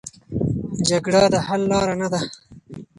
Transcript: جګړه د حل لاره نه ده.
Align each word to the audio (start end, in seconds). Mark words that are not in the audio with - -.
جګړه 0.89 1.23
د 1.33 1.35
حل 1.47 1.61
لاره 1.71 1.95
نه 2.01 2.07
ده. 2.13 2.21